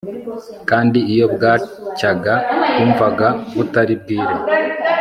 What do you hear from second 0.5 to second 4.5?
kandi iyo bwacyaga twumvaga butari bwire